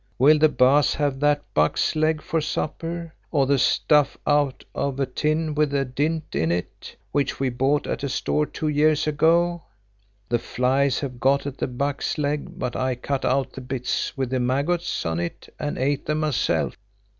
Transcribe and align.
Will 0.17 0.39
the 0.39 0.49
Baas 0.49 0.95
have 0.95 1.19
that 1.19 1.43
buck's 1.53 1.95
leg 1.95 2.23
for 2.23 2.41
supper, 2.41 3.13
or 3.29 3.45
the 3.45 3.59
stuff 3.59 4.17
out 4.25 4.63
of 4.73 4.99
a 4.99 5.05
tin 5.05 5.53
with 5.53 5.75
a 5.75 5.85
dint 5.85 6.33
in 6.33 6.51
it, 6.51 6.95
which 7.11 7.39
we 7.39 7.49
bought 7.49 7.85
at 7.85 8.01
a 8.01 8.09
store 8.09 8.47
two 8.47 8.67
years 8.67 9.05
ago? 9.05 9.61
The 10.27 10.39
flies 10.39 11.01
have 11.01 11.19
got 11.19 11.45
at 11.45 11.59
the 11.59 11.67
buck's 11.67 12.17
leg, 12.17 12.57
but 12.57 12.75
I 12.75 12.95
cut 12.95 13.23
out 13.25 13.53
the 13.53 13.61
bits 13.61 14.17
with 14.17 14.31
the 14.31 14.39
maggots 14.39 15.05
on 15.05 15.19
it 15.19 15.53
and 15.59 15.77
ate 15.77 16.07
them 16.07 16.21
myself." 16.21 16.75